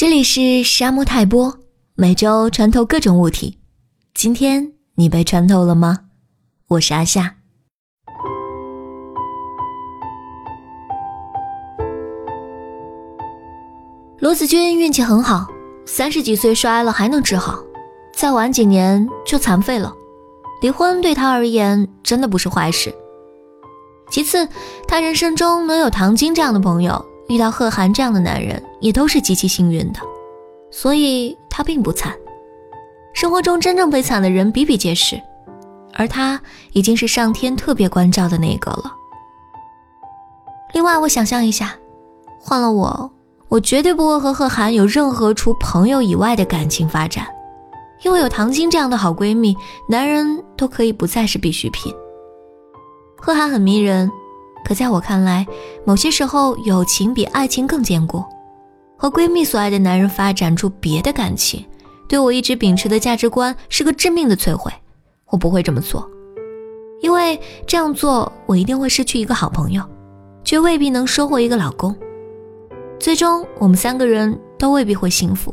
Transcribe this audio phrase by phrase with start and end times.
[0.00, 1.58] 这里是沙漠泰波，
[1.94, 3.58] 每周穿透各种物体。
[4.14, 5.98] 今天你被穿透了吗？
[6.68, 7.36] 我是阿夏。
[14.20, 15.46] 罗子君运气很好，
[15.84, 17.62] 三十几岁摔了还能治好，
[18.14, 19.94] 再晚几年就残废了。
[20.62, 22.90] 离婚对他而言真的不是坏事。
[24.10, 24.48] 其次，
[24.88, 27.04] 他人生中能有唐晶这样的朋友。
[27.30, 30.00] 遇到贺涵这样的男人，也都是极其幸运的，
[30.68, 32.12] 所以他并不惨。
[33.14, 35.20] 生活中真正悲惨的人比比皆是，
[35.94, 36.40] 而他
[36.72, 38.92] 已经是上天特别关照的那个了。
[40.74, 41.72] 另外，我想象一下，
[42.40, 43.08] 换了我，
[43.48, 47.24] 我绝对不会和贺涵有任何除朋友以外的感情发展，
[48.02, 49.56] 因为有唐晶这样的好闺蜜，
[49.88, 51.94] 男人都可以不再是必需品。
[53.16, 54.10] 贺涵很迷人。
[54.70, 55.44] 可在我看来，
[55.84, 58.22] 某些时候友情比爱情更坚固。
[58.96, 61.66] 和闺蜜所爱的男人发展出别的感情，
[62.08, 64.72] 对我一直秉持的价值观是个致命的摧毁。
[65.26, 66.08] 我不会这么做，
[67.00, 69.82] 因为这样做我一定会失去一个好朋友，
[70.44, 71.92] 却未必能收获一个老公。
[73.00, 75.52] 最终，我们三个人都未必会幸福。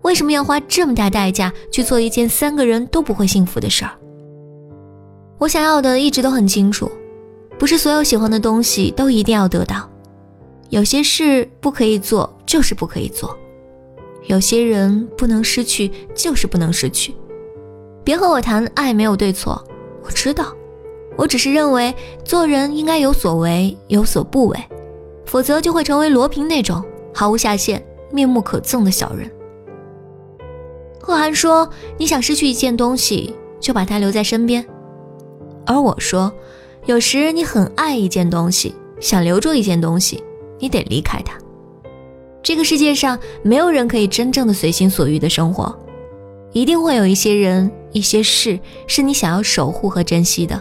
[0.00, 3.90] 为什么要花这么大代价去做一件三个人都不会幸福的事儿？
[5.36, 6.90] 我想要的一直都很清楚。
[7.58, 9.88] 不是所有喜欢的东西都一定要得到，
[10.70, 13.36] 有些事不可以做就是不可以做，
[14.26, 17.14] 有些人不能失去就是不能失去。
[18.04, 19.62] 别和我谈爱没有对错，
[20.04, 20.54] 我知道，
[21.16, 21.92] 我只是认为
[22.24, 24.58] 做人应该有所为有所不为，
[25.26, 29.28] 否则就会成为罗平那种毫无下限、面目可憎的小人。
[31.00, 34.64] 贺涵说：“你想失去一件东西，就把它留在身边。”
[35.66, 36.32] 而我说。
[36.86, 40.22] 有时你很爱一件东西，想留住一件东西，
[40.58, 41.36] 你得离开它。
[42.42, 45.76] 这个世界上没有人可以真正的随心所欲的生活，
[46.52, 50.58] 一定会有一些人、一些事是你想要守护和珍惜的，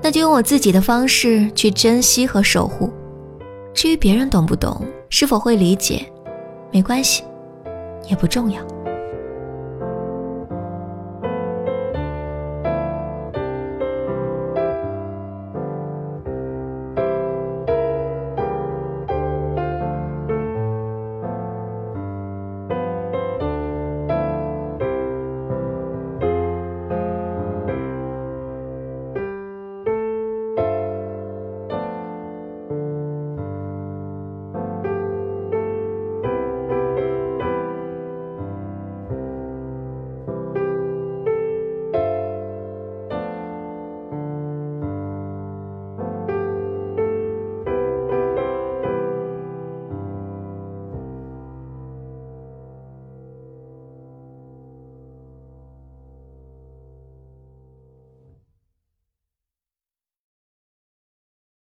[0.00, 2.90] 那就用我自己的方式去珍惜和守护。
[3.74, 6.04] 至于别人懂不懂，是否会理解，
[6.70, 7.24] 没关系，
[8.08, 8.62] 也不重要。